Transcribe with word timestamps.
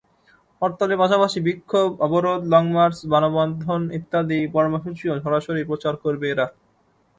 হরতালের 0.61 0.97
পাশাপাশি 0.97 1.39
বিক্ষোভ, 1.47 1.89
অবরোধ, 2.05 2.41
লংমার্চ, 2.53 2.97
মানববন্ধন 3.13 3.81
ইত্যাদি 3.97 4.39
কর্মসূচিও 4.55 5.13
সরাসরি 5.23 5.61
প্রচার 5.69 5.93
করবে 6.03 6.25
এরা। 6.33 6.45